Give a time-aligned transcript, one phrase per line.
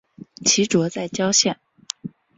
[0.43, 1.59] 其冢在谯县。